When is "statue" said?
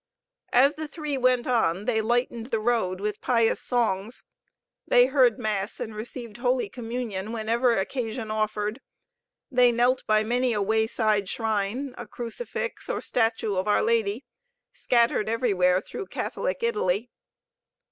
12.99-13.53